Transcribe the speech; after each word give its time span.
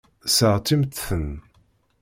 Seɣtimt-ten. 0.35 1.29